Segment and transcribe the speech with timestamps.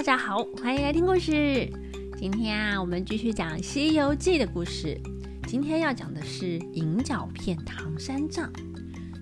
[0.00, 1.70] 大家好，欢迎来听故事。
[2.16, 4.98] 今天啊，我们继续讲《西游记》的故事。
[5.46, 8.50] 今天要讲的是银角骗唐三藏。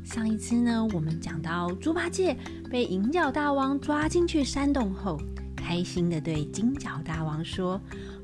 [0.05, 2.37] 上一次呢，我们讲到猪八戒
[2.71, 5.21] 被银角大王抓进去山洞后，
[5.57, 7.81] 开心的对金角大王说：“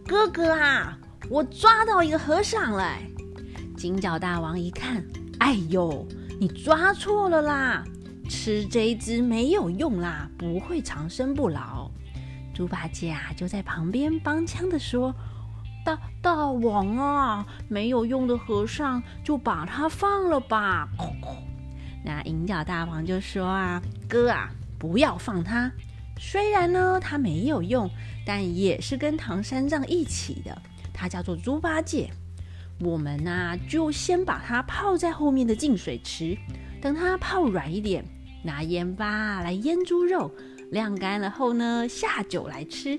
[0.07, 0.97] 哥哥啊，
[1.29, 2.97] 我抓到一个和尚了。”
[3.77, 5.05] 金角大王一看，
[5.41, 6.07] 哎呦，
[6.39, 7.85] 你抓错了啦！
[8.29, 11.74] 吃这一只没有用啦，不会长生不老。
[12.55, 15.15] 猪八戒啊，就在旁边帮腔的说
[15.85, 20.89] ：“大大王啊，没有用的和尚就把他放了吧。
[22.05, 25.71] ”那银角大王就说：“啊，哥啊，不要放他。
[26.17, 27.91] 虽然呢他没有用，
[28.25, 30.57] 但也是跟唐三藏一起的。
[30.93, 32.09] 他叫做猪八戒。
[32.81, 36.39] 我们呢，就先把他泡在后面的净水池，
[36.81, 38.05] 等他泡软一点。”
[38.47, 40.31] 拿盐巴来腌猪肉，
[40.71, 42.99] 晾干了后呢，下酒来吃。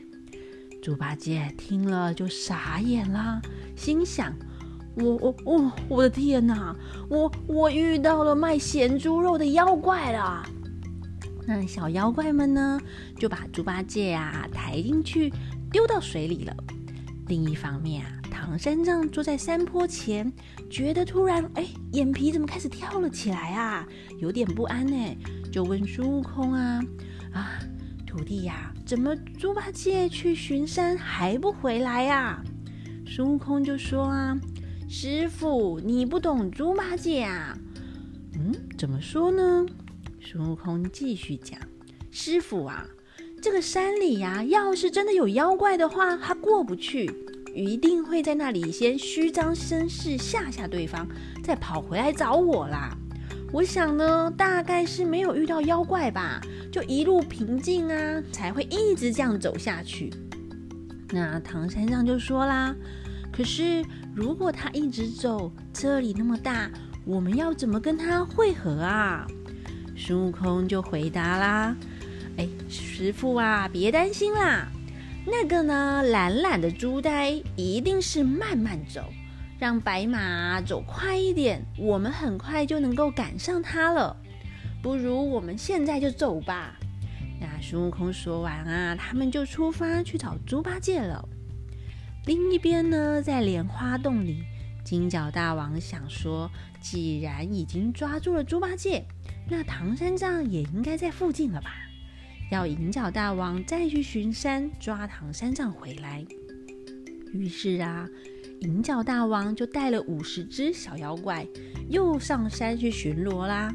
[0.81, 3.41] 猪八戒听了就傻眼啦，
[3.75, 4.33] 心想：
[4.95, 6.75] 我我我我的天哪，
[7.09, 10.45] 我我遇到了卖咸猪肉的妖怪了。
[11.47, 12.79] 那小妖怪们呢，
[13.17, 15.33] 就把猪八戒啊抬进去，
[15.71, 16.55] 丢到水里了。
[17.27, 20.31] 另一方面啊，唐三藏坐在山坡前，
[20.69, 23.87] 觉得突然哎，眼皮怎么开始跳了起来啊？
[24.19, 25.17] 有点不安呢。
[25.51, 26.79] 就问孙悟空啊
[27.35, 27.59] 啊，
[28.07, 32.41] 徒弟呀，怎么猪八戒去巡山还不回来呀？
[33.05, 34.39] 孙悟空就说啊，
[34.87, 37.57] 师傅你不懂猪八戒啊？
[38.35, 39.65] 嗯，怎么说呢？
[40.21, 41.59] 孙悟空继续讲，
[42.09, 42.85] 师傅啊，
[43.41, 47.13] 这个山里呀，要是真的有妖怪的话，他过不去，
[47.53, 51.05] 一定会在那里先虚张声势吓吓对方，
[51.43, 52.97] 再跑回来找我啦。
[53.55, 60.11] 我想呢，大概是没有遇到妖怪吧，就一路平静啊，才会一直这样走下去。
[61.11, 62.75] 那唐三藏就说啦
[63.31, 63.81] ：“可是
[64.13, 66.69] 如果他一直走，这里那么大，
[67.05, 69.25] 我们要怎么跟他会合啊？”
[69.95, 71.73] 孙悟空就回答啦
[72.35, 74.67] ：“哎，师傅啊，别担心啦，
[75.25, 79.01] 那个呢，懒懒的猪呆一定是慢慢走。”
[79.57, 84.15] 让白马走快一点，我们很快就能够赶上它了。
[84.81, 86.77] 不如我们现在就走吧。
[87.39, 91.27] 那孙悟空说完啊，他们就出发去找猪八戒了。
[92.25, 94.43] 另一边呢，在莲花洞里，
[94.83, 96.51] 金角大王想说，
[96.81, 99.05] 既然已经抓住了猪八戒，
[99.49, 101.71] 那唐三藏也应该在附近了吧？
[102.51, 106.25] 要银角大王再去巡山抓唐三藏回来。
[107.33, 108.05] 于是啊。
[108.65, 111.47] 银角大王就带了五十只小妖怪，
[111.87, 113.71] 又上山去巡逻啦。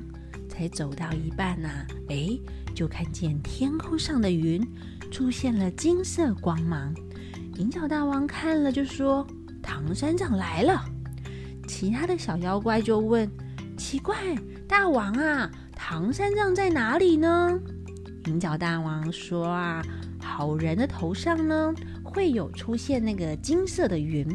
[0.48, 1.68] 才走到一半呐，
[2.08, 2.36] 哎，
[2.74, 4.60] 就看见天空上的云
[5.08, 6.92] 出现了金色光芒。
[7.54, 9.24] 银角大王看了就说
[9.62, 10.84] ：“唐三藏来了。”
[11.68, 13.30] 其他的小妖怪就问
[13.78, 14.16] ：“奇怪，
[14.66, 17.56] 大王啊，唐三藏在哪里呢？”
[18.26, 19.80] 银角大王说：“啊，
[20.20, 24.26] 好人的头上呢，会有出现那个金色的云。”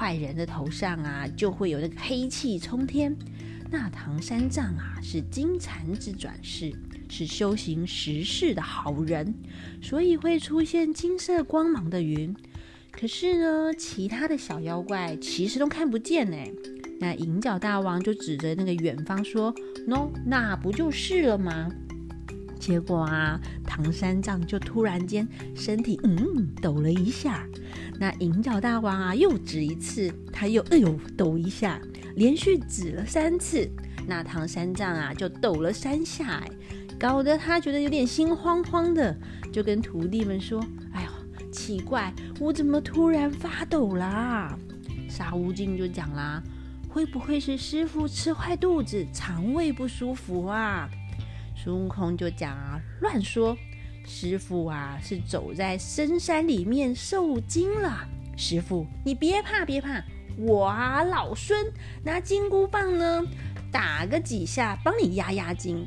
[0.00, 3.14] 坏人的头上啊，就会有那个黑气冲天。
[3.70, 6.72] 那唐三藏啊，是金蝉之转世，
[7.10, 9.34] 是修行十世的好人，
[9.82, 12.34] 所以会出现金色光芒的云。
[12.90, 16.36] 可是呢，其他的小妖怪其实都看不见呢。
[16.98, 19.54] 那银角大王就指着那个远方说
[19.86, 21.70] ：“no，那不就是了吗？”
[22.60, 25.26] 结果啊，唐三藏就突然间
[25.56, 27.44] 身体嗯抖了一下，
[27.98, 31.80] 那银角大王啊又指一次，他又哎呦抖一下，
[32.16, 33.68] 连续指了三次，
[34.06, 36.50] 那唐三藏啊就抖了三下，哎，
[36.98, 39.16] 搞得他觉得有点心慌慌的，
[39.50, 40.62] 就跟徒弟们说
[40.92, 44.54] ：“哎呦，奇怪，我怎么突然发抖啦？”
[45.08, 46.42] 沙悟净就讲啦
[46.88, 50.88] ：“会不会是师傅吃坏肚子，肠胃不舒服啊？”
[51.62, 53.54] 孙悟空就讲啊，乱说！
[54.06, 58.08] 师傅啊，是走在深山里面受惊了。
[58.34, 60.02] 师傅，你别怕，别怕，
[60.38, 61.70] 我啊，老孙
[62.02, 63.22] 拿金箍棒呢，
[63.70, 65.86] 打个几下，帮你压压惊。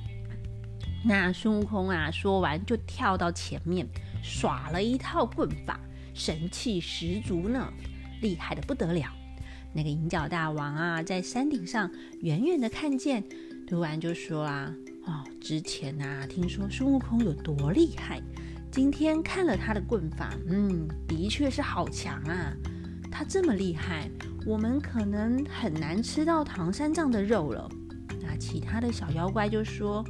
[1.04, 3.88] 那孙悟空啊，说完就跳到前面，
[4.22, 5.80] 耍了一套棍法，
[6.14, 7.74] 神气十足呢，
[8.22, 9.12] 厉害的不得了。
[9.74, 11.90] 那个银角大王啊，在山顶上
[12.22, 13.24] 远远的看见，
[13.68, 14.72] 突然就说啊。
[15.06, 18.22] 哦，之前啊，听说孙悟空有多厉害，
[18.72, 22.54] 今天看了他的棍法，嗯，的确是好强啊。
[23.12, 24.10] 他这么厉害，
[24.46, 27.70] 我们可能很难吃到唐三藏的肉了。
[28.22, 30.04] 那其他的小妖怪就说：“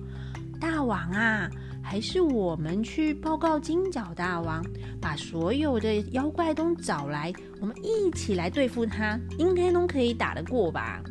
[0.61, 1.49] 大王啊，
[1.81, 4.63] 还是我们去报告金角大王，
[5.01, 11.01] 把所有的妖怪都找来，我们一起来对付他，应该都可以打得过吧？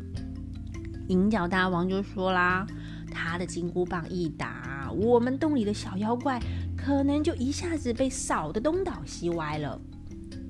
[1.09, 2.65] 银角大王就说啦，
[3.13, 6.41] 他的金箍棒一打，我们洞里的小妖怪
[6.75, 9.79] 可能就一下子被扫得东倒西歪了。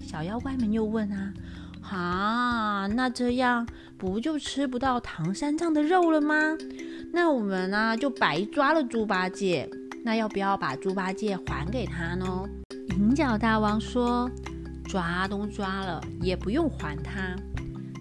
[0.02, 1.34] 小妖怪们又问啊，
[1.82, 3.68] 啊，那这样
[3.98, 6.36] 不就吃不到唐三藏的肉了吗？
[7.12, 9.70] 那我们呢就白抓了猪八戒，
[10.04, 12.26] 那要不要把猪八戒还给他呢？
[12.98, 14.30] 银角大王说，
[14.86, 17.36] 抓都抓了，也不用还他。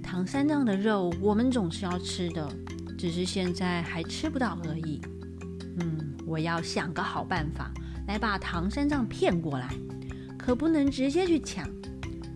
[0.03, 2.47] 唐三藏的肉我们总是要吃的，
[3.03, 5.01] 只是现在还吃不到而已。
[5.81, 7.69] 嗯，我要想个好办法
[8.07, 9.75] 来把唐三藏骗过来，
[10.39, 11.69] 可不能直接去抢。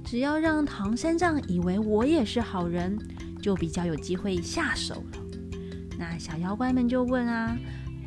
[0.04, 2.98] 只要让唐三藏以为我也是好人，
[3.40, 5.18] 就比较有机会下手了。
[5.96, 7.56] 那小妖怪们就问啊，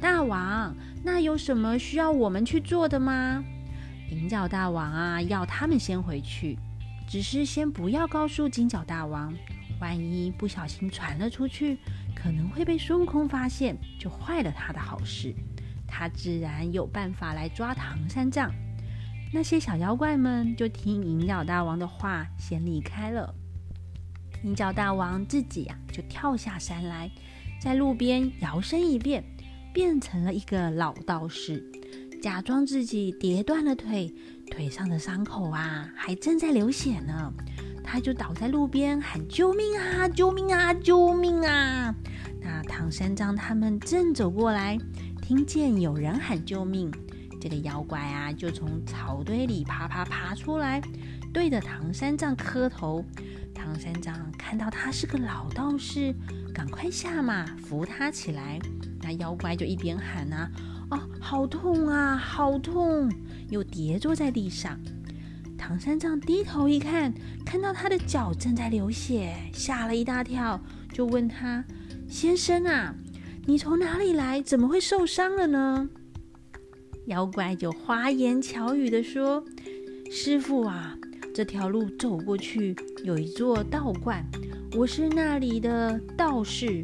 [0.01, 3.41] 大王，那有什么需要我们去做的吗？
[4.11, 6.59] 银角大王啊，要他们先回去，
[7.07, 9.33] 只是先不要告诉金角大王。
[9.79, 11.77] 万一不小心传了出去，
[12.21, 15.33] 可能会被孙悟空发现，就坏了他的好事。
[15.87, 18.51] 他自然有办法来抓唐三藏。
[19.31, 23.33] 那些小妖怪们就听银角大王的话，先离开了。
[24.43, 27.09] 银角大王自己呀，就跳下山来，
[27.61, 29.23] 在路边摇身一变，
[29.73, 31.63] 变成了一个老道士，
[32.21, 34.13] 假装自己跌断了腿，
[34.49, 37.33] 腿上的伤口啊，还正在流血呢。
[37.91, 40.07] 他就倒在路边喊救命啊！
[40.07, 40.71] 救命啊！
[40.75, 41.95] 救命啊！
[42.39, 44.77] 那唐三藏他们正走过来，
[45.23, 46.91] 听见有人喊救命，
[47.41, 50.79] 这个妖怪啊就从草堆里爬爬爬出来，
[51.33, 53.03] 对着唐三藏磕头。
[53.55, 56.13] 唐三藏看到他是个老道士，
[56.53, 58.59] 赶快下马扶他起来。
[59.01, 60.47] 那妖怪就一边喊啊，
[60.91, 63.11] 哦，好痛啊，好痛！
[63.49, 64.79] 又跌坐在地上。
[65.59, 67.13] 唐三藏低头一看，
[67.45, 70.59] 看到他的脚正在流血，吓了一大跳，
[70.93, 71.63] 就问他
[72.09, 72.95] ：“先生啊，
[73.45, 74.41] 你从哪里来？
[74.41, 75.89] 怎么会受伤了呢？”
[77.05, 79.43] 妖怪就花言巧语的说
[80.09, 80.97] ：“师傅啊，
[81.35, 84.25] 这条路走过去有一座道观，
[84.75, 86.83] 我是那里的道士，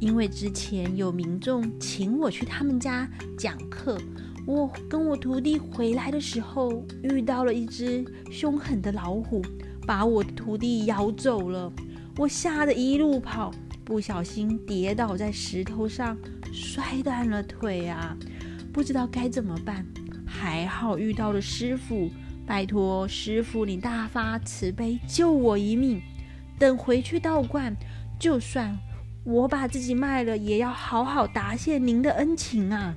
[0.00, 3.98] 因为之前有民众请我去他们家讲课。”
[4.44, 9.40] 我跟我徒弟回来的时候，遇到了一只凶狠的老虎，
[9.86, 11.72] 把我徒弟咬走了。
[12.18, 13.52] 我吓得一路跑，
[13.84, 16.18] 不小心跌倒在石头上，
[16.52, 18.16] 摔断了腿啊！
[18.72, 19.86] 不知道该怎么办。
[20.26, 22.10] 还好遇到了师傅，
[22.44, 26.02] 拜托师傅你大发慈悲，救我一命。
[26.58, 27.76] 等回去道观，
[28.18, 28.76] 就算
[29.24, 32.96] 我把自己卖了，也要好好答谢您的恩情啊！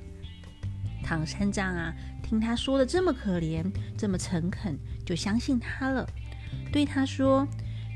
[1.06, 3.64] 唐三藏啊，听他说的这么可怜，
[3.96, 6.04] 这么诚恳，就相信他了。
[6.72, 7.46] 对他说：“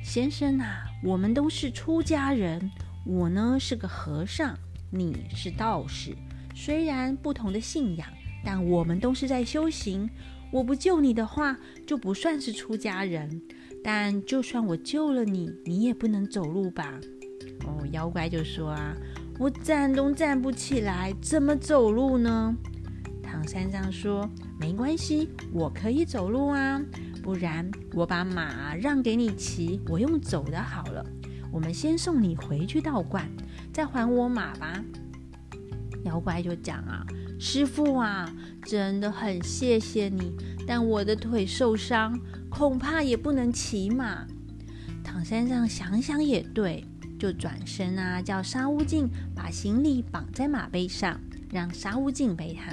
[0.00, 2.70] 先生啊，我们都是出家人，
[3.04, 4.56] 我呢是个和尚，
[4.92, 6.16] 你是道士。
[6.54, 8.06] 虽然不同的信仰，
[8.44, 10.08] 但我们都是在修行。
[10.52, 13.42] 我不救你的话，就不算是出家人。
[13.82, 17.00] 但就算我救了你，你也不能走路吧？”
[17.66, 18.94] 哦，妖怪就说啊
[19.36, 22.56] ：“我站都站不起来，怎么走路呢？”
[23.52, 24.30] 唐三藏说
[24.60, 26.80] ：“没关系，我可以走路啊，
[27.20, 31.04] 不然我把马让给你骑，我用走的好了。
[31.50, 33.28] 我们先送你回去道观，
[33.72, 34.80] 再还我马吧。”
[36.06, 37.04] 妖怪就讲啊
[37.40, 40.32] ：“师傅啊，真的很谢谢你，
[40.64, 42.16] 但我的腿受伤，
[42.48, 44.24] 恐怕也不能骑马。”
[45.02, 46.84] 唐三藏想想也对，
[47.18, 52.72] 就转身啊，叫沙悟净把行李绑在马背上，让沙悟净背他。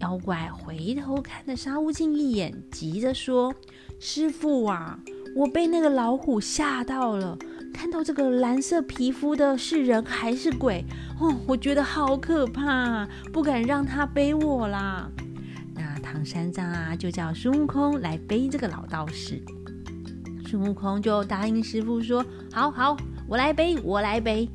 [0.00, 3.54] 妖怪回头看了沙悟净一眼，急着说
[3.98, 4.98] ：“师傅啊，
[5.34, 7.36] 我被那个老虎吓到了。
[7.72, 10.84] 看到这个蓝色皮肤的是人还是鬼？
[11.18, 15.10] 哦，我觉得好可怕，不敢让他背我啦。”
[15.74, 19.42] 那唐三藏啊，就叫孙悟空来背这个老道士。
[20.46, 24.48] 孙悟空就答应师傅说：“好好，我来背，我来背。”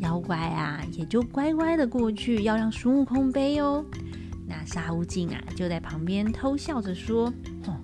[0.00, 3.84] 妖怪啊，也就乖乖的过去，要让孙悟空背哦。
[4.48, 7.26] 那沙悟净啊，就在旁边偷笑着说
[7.68, 7.76] ：“哦，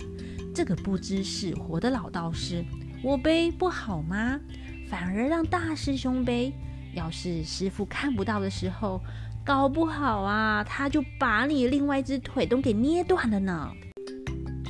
[0.54, 2.64] 这个不知死活的老道士，
[3.02, 4.40] 我背不好吗？
[4.88, 6.54] 反而让大师兄背。
[6.94, 9.00] 要是师傅看不到的时候，
[9.44, 13.70] 搞不好啊，他就把你另外一只腿都给捏断了呢。”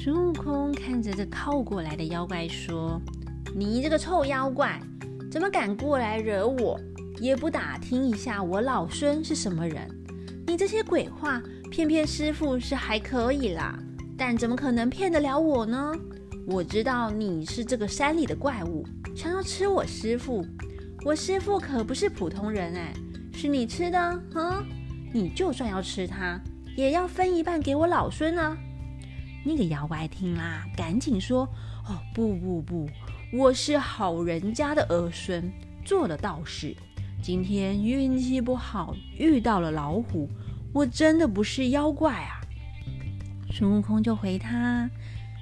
[0.03, 3.01] 孙悟空看着这靠过来的妖怪说
[3.55, 4.81] ：“你这个臭妖怪，
[5.31, 6.79] 怎么敢过来惹我？
[7.21, 9.89] 也不打听一下我老孙是什么人？”
[10.47, 11.43] 你这些鬼话
[11.75, 13.77] 骗骗师傅是还可以啦，
[14.17, 15.93] 但怎么可能骗得了我呢？
[16.47, 20.47] 我知道你是这个山里的怪物，想要吃我师傅。
[21.05, 22.95] 我师傅可不是普通人哎，
[23.33, 24.65] 是你吃的啊！
[25.13, 26.41] 你就算要吃他，
[26.77, 28.57] 也要分一半给我老孙啊！
[29.45, 31.43] 那个妖怪听啦，赶紧说
[31.91, 32.89] ：“哦，不不不，
[33.33, 35.51] 我是好人家的儿孙，
[35.85, 36.73] 做了道士，
[37.21, 40.31] 今天运气不好，遇到了老虎，
[40.75, 42.43] 我真的不是妖怪啊！”
[43.51, 44.91] 孙悟空就回他。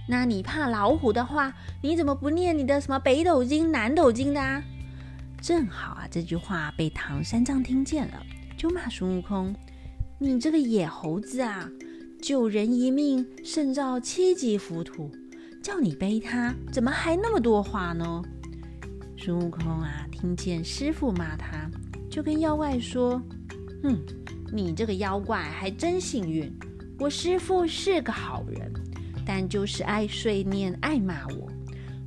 [0.08, 4.62] 那你怕老虎的话，你怎么不念你的什么北斗经、南斗经的啊？
[5.40, 8.22] 正好啊，这句话被唐三藏听见了，
[8.56, 9.54] 就骂孙悟空
[10.18, 11.68] ：“你这个野猴子啊，
[12.20, 15.10] 救人一命胜造七级浮屠，
[15.62, 18.22] 叫你背他，怎么还那么多话呢？”
[19.16, 21.70] 孙悟空啊，听见师傅骂他，
[22.10, 23.22] 就跟妖怪说
[23.84, 23.98] ：“嗯，
[24.52, 26.52] 你这个妖怪还真幸运，
[26.98, 28.72] 我师傅是个好人。”
[29.24, 31.48] 但就是爱碎念，爱骂我。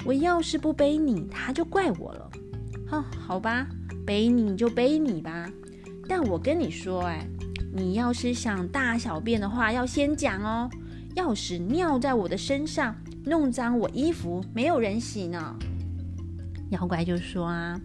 [0.03, 2.31] 我要是不背你，他就怪我了。
[2.87, 3.65] 哼，好吧，
[4.05, 5.49] 背你就背你吧。
[6.09, 7.25] 但我跟你说，哎，
[7.73, 10.69] 你要是想大小便的话，要先讲哦。
[11.15, 15.55] 要是尿在我的身上，弄脏我衣服，没有人洗呢。
[16.71, 17.79] 妖怪就说啊，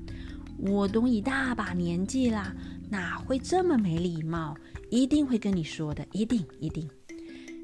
[0.59, 2.53] 我都一大把年纪啦，
[2.91, 4.57] 哪会这么没礼貌？
[4.91, 6.91] 一定会跟你说的，一定一定。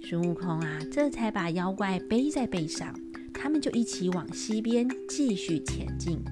[0.08, 2.94] 孙悟空啊，这才把妖怪背在背上，
[3.34, 6.22] 他们就一起往西边继续前进。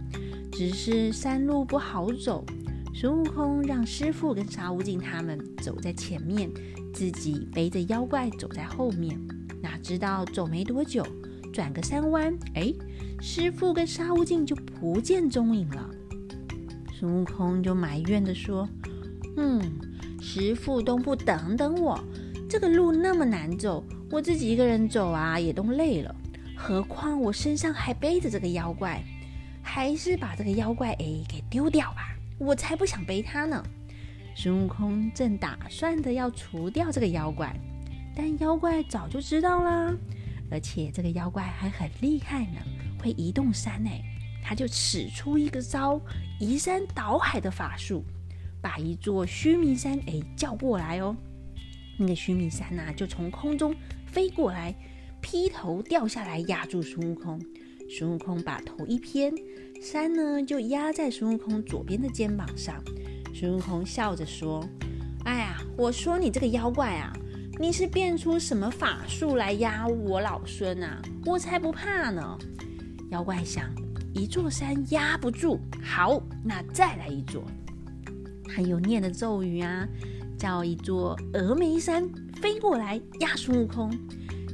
[0.53, 2.47] 只是山路不好走，
[2.95, 6.49] 孙悟空让师傅跟沙悟净他们走在前面，
[6.93, 9.21] 自己背着妖怪走在后面。
[9.61, 11.05] 哪知道走没多久，
[11.53, 12.73] 转个山弯，哎，
[13.21, 15.91] 师傅跟沙悟净就不见踪影了。
[16.97, 18.69] 孙悟空就埋怨的说
[19.37, 19.61] ：“嗯，
[20.21, 21.99] 师傅都不等等我。”
[22.49, 26.15] 这个路那么难走，我自己一个人走啊，也都累了。
[26.57, 29.03] 何况我身上还背着这个妖怪，
[29.61, 33.61] 还是把这个妖怪哎给丢掉吧，我才不想背它呢。
[34.37, 37.55] 孙悟空正打算的要除掉这个妖怪，
[38.15, 39.93] 但妖怪早就知道啦，
[40.51, 42.61] 而且这个妖怪还很厉害呢，
[43.03, 44.01] 会移动山哎，
[44.45, 46.01] 他就使出一个招
[46.39, 48.05] 移山倒海的法术，
[48.65, 51.15] 把一座须弥山哎叫过来哦。
[51.99, 53.75] 那个须弥山呐，就从空中
[54.07, 54.75] 飞过来，
[55.21, 57.39] 劈头掉下来压住孙悟空。
[57.91, 59.35] 孙悟空把头一偏，
[59.83, 62.83] 山呢就压在孙悟空左边的肩膀上。
[63.35, 64.67] 孙悟空笑着说
[65.27, 67.13] ：“哎呀，我说你这个妖怪啊，
[67.61, 71.03] 你是变出什么法术来压我老孙啊？
[71.27, 72.39] 我才不怕呢！”
[73.13, 73.71] 妖怪想，
[74.15, 77.45] 一座山压不住，好，那再来一座。
[78.47, 79.87] 他又念的咒语啊。
[80.37, 82.07] 叫一座峨眉山
[82.43, 83.91] 飞过来压孙悟空，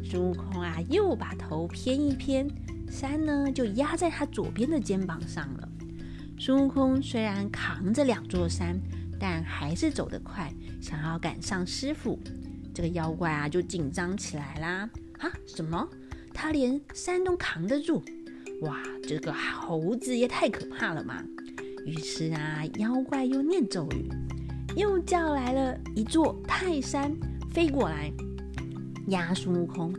[0.04, 2.46] 孙悟空啊又把头偏一偏，
[2.90, 5.68] 山呢就压在他左边的肩膀上了。
[6.38, 8.78] 孙悟空虽然扛着两座山，
[9.18, 12.20] 但还是走得快，想要赶上师傅。
[12.74, 14.88] 这个妖怪啊就紧张起来啦！
[15.18, 15.88] 啊，什么？
[16.32, 18.02] 他连山都扛得住？
[18.60, 21.24] 哇，这个猴子也太可怕了嘛！
[21.84, 24.08] 于是啊，妖怪又念咒语。
[24.76, 27.12] 又叫来了一座泰山
[27.50, 28.12] 飞过来
[29.08, 29.92] 压孙悟空。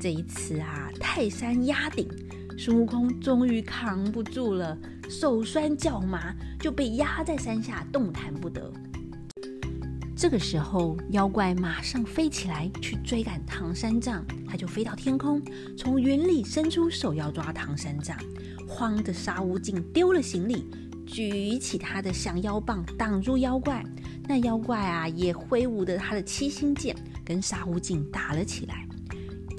[0.00, 2.08] 这一次啊，泰山压顶，
[2.56, 4.78] 孙悟空终于扛不住了，
[5.08, 8.72] 手酸脚麻，就被压在山下动弹不得。
[10.16, 15.42] 这个时候，妖怪马上飞起来去追赶唐三藏，他就飞到天空，
[15.76, 18.16] 从云里伸出手要抓唐三藏。
[18.66, 20.66] 慌的沙悟净丢了行李，
[21.06, 23.84] 举起他的降妖棒挡住妖怪。
[24.26, 28.86] 那妖怪啊，也挥舞着他的七星剑，跟沙悟净打了起来。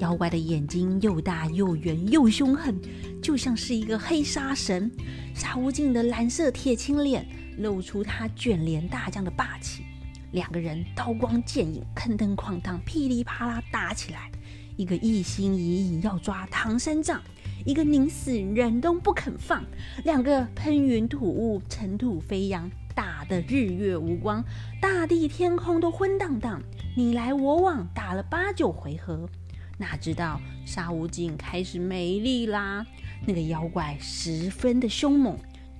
[0.00, 2.78] 妖怪的眼睛又大又圆又凶狠，
[3.22, 4.90] 就像是一个黑沙神。
[5.34, 7.26] 沙悟净的蓝色铁青脸
[7.58, 9.84] 露出他卷帘大将的霸气。
[10.32, 14.30] 两个人刀光剑影，坑坑哐当，噼里啪啦打起来。
[14.76, 17.22] 一个一心一意要抓唐三藏，
[17.66, 19.62] 一个宁死人都不肯放。
[20.04, 22.70] 两个喷云吐雾，尘土飞扬。
[22.94, 24.42] 打得日月无光，
[24.80, 26.62] 大地天空都昏荡荡，
[26.96, 29.28] 你来我往，打了八九回合，
[29.76, 32.86] 哪知道沙悟净开始没力啦。
[33.26, 35.36] 那个妖怪十分的凶猛，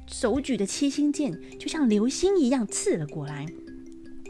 [0.06, 3.46] 手举的七星剑就像流星一样刺了过来。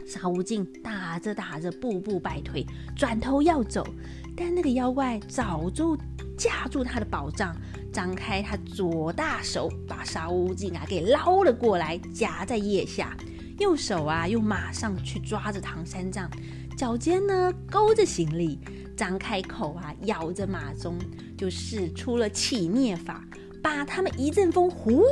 [0.05, 3.85] 沙悟净打着打着，步步败退，转头要走，
[4.33, 5.97] 但那个妖怪早就
[6.37, 7.55] 架住他的宝藏。
[7.91, 13.17] 张开他左大手，把沙悟净啊给捞了过来，夹在腋下。
[13.59, 16.29] 右手啊又马上去抓着唐三藏，
[16.77, 18.59] 脚尖呢勾着行李，
[18.95, 20.93] 张开口啊咬着马鬃，
[21.35, 23.23] 就使出了起灭法，
[23.63, 25.03] 把他们一阵风呼，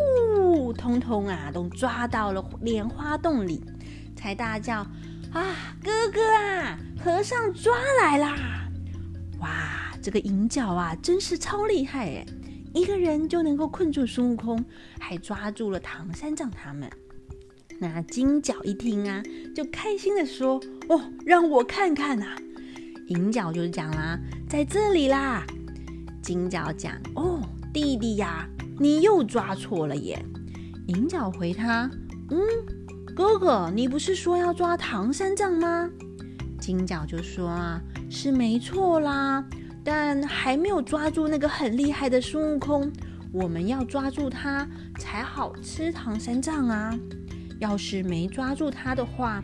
[0.73, 3.63] 通通啊都抓到了莲花洞里，
[4.15, 4.85] 才大叫
[5.33, 8.35] 啊哥哥啊，和尚抓来啦！
[9.39, 12.25] 哇，这个银角啊真是超厉害哎！
[12.75, 14.63] 一个人就能够困住孙悟空，
[14.99, 16.87] 还抓住了唐三藏他们。
[17.79, 19.23] 那金角一听啊，
[19.55, 22.35] 就开心的说：“哦，让我看看呐！”
[23.09, 25.43] 银角就是讲啦，在这里啦。
[26.21, 27.41] 金角讲：“哦，
[27.73, 28.47] 弟弟呀，
[28.79, 30.23] 你又抓错了耶。”
[30.85, 31.89] 银角回他
[32.29, 32.39] ：“嗯，
[33.15, 35.89] 哥哥，你不是说要抓唐三藏吗？”
[36.61, 39.43] 金角就说：“啊，是没错啦。”
[39.85, 42.91] 但还没有抓住那个很厉害的孙悟空，
[43.31, 46.91] 我们要抓住他才好吃唐三藏啊！
[47.59, 49.43] 要是没抓住他的话，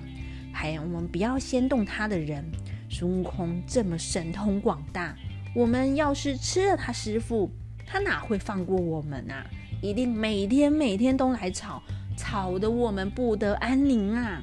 [0.52, 2.44] 还我们不要先动他的人。
[2.90, 5.16] 孙悟空这么神通广大，
[5.56, 7.52] 我们要是吃了他师傅，
[7.86, 9.46] 他哪会放过我们啊？
[9.80, 11.84] 一定每天每天都来吵，
[12.18, 14.42] 吵得我们不得安宁啊！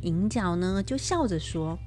[0.00, 1.78] 银角呢就笑着说：“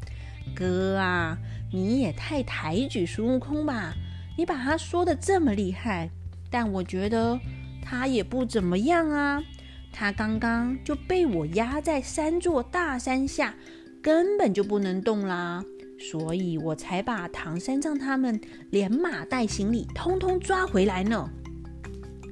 [0.56, 1.36] 哥啊。”
[1.72, 3.94] 你也太抬举孙悟空吧！
[4.38, 6.10] 你把他说的这么厉害，
[6.50, 7.40] 但我觉得
[7.82, 9.44] 他也不怎么样啊。
[9.92, 13.54] 他刚刚就被我压在三座大山下，
[14.02, 15.64] 根本就不能动啦，
[16.00, 21.30] 所以我才把唐三藏他们连马带行李通通抓回来呢。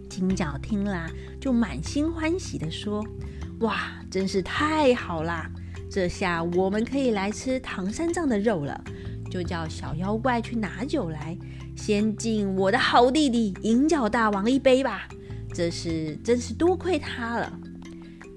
[0.09, 1.07] 金角听了，
[1.39, 3.05] 就满心欢喜的说
[3.61, 5.47] ：“哇，真是太好啦！
[5.91, 8.83] 这下我们可以来吃唐三藏的肉了。”
[9.29, 11.37] 就叫小妖怪去拿酒来，
[11.75, 15.07] 先敬我的好弟弟银角大王一杯吧。
[15.53, 17.59] 这是真是多亏他了。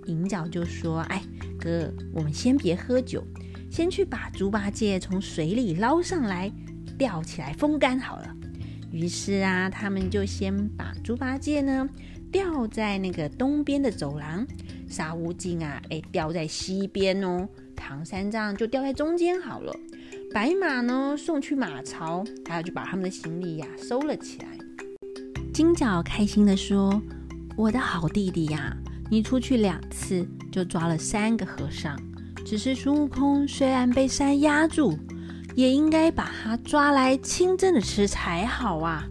[0.06, 1.23] 银角就说：“哎，
[1.59, 3.23] 哥，我们先别喝酒，
[3.70, 6.50] 先去把猪八戒从水里捞上来，
[6.98, 8.37] 吊起来风干好了。”
[8.90, 11.88] 于是啊，他们就先把猪八戒呢
[12.33, 14.44] 吊在那个东边的走廊，
[14.88, 19.72] 沙悟净啊，哎，吊在西边哦，唐三藏就吊在中间好了。
[20.33, 24.47] 白马呢，送去马槽，还有就把他们的行李呀收了起来。
[25.53, 27.03] 金角开心的说
[27.59, 28.77] ：“我的好弟弟呀，
[29.11, 31.99] 你出去两次就抓了三个和尚，
[32.47, 34.97] 只是孙悟空虽然被山压住，
[35.57, 39.05] 也应该把他抓来清蒸的吃才好啊。”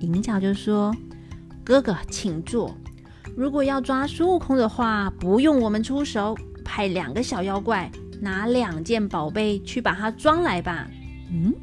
[0.00, 0.94] 银角就说
[1.64, 2.76] ：“哥哥，请坐。
[3.34, 10.88] 如果要抓孙悟空的话，不用我们出手，派两个小妖怪。”拿两件宝贝去把它装来吧。
[11.30, 11.54] 嗯，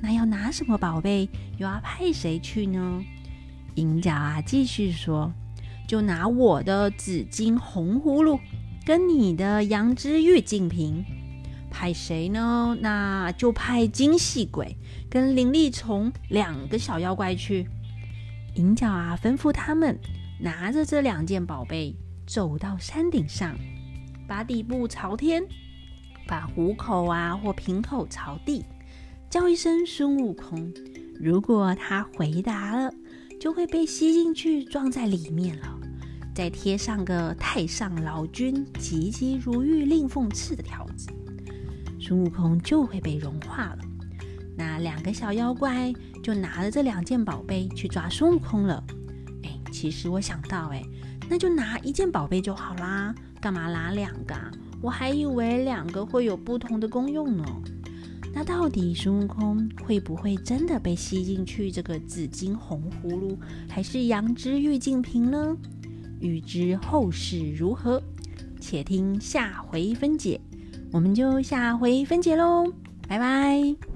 [0.00, 1.28] 那要拿什么宝贝？
[1.58, 3.02] 又要派谁去呢？
[3.74, 5.32] 银角啊，继续说，
[5.88, 8.38] 就拿我的紫金红葫芦，
[8.84, 11.04] 跟你的羊脂玉净瓶。
[11.70, 12.76] 派谁呢？
[12.80, 14.76] 那就派金细鬼
[15.10, 17.68] 跟灵力虫两个小妖怪去。
[18.54, 19.98] 银角啊，吩咐他们
[20.38, 21.96] 拿着这两件宝贝，
[22.26, 23.56] 走到山顶上，
[24.28, 25.42] 把底部朝天。
[26.26, 28.64] 把虎口啊或瓶口朝地，
[29.28, 30.72] 叫一声孙悟空。
[31.20, 32.92] 如果他回答了，
[33.40, 35.78] 就会被吸进去，装在里面了。
[36.34, 41.08] 再贴上个太上老君急急如律令奉赐的条子，
[42.00, 43.78] 孙悟空就会被融化了。
[44.56, 48.82] 那两个小妖怪就拿着这两件宝贝去抓孙悟空了。
[49.44, 50.82] 哎，其实我想到，哎，
[51.28, 54.50] 那就拿一件宝贝就好啦，干嘛拿两个啊？
[54.84, 57.44] 我还以为两个会有不同的功用呢。
[58.34, 65.56] 那到底孙悟空会不会真的被吸进去这个紫金红葫芦，还是羊脂玉净瓶呢？
[66.20, 68.02] 欲知后事如何，
[68.60, 70.38] 且听下回分解。
[70.92, 72.70] 我们就下回分解喽，
[73.08, 73.93] 拜拜。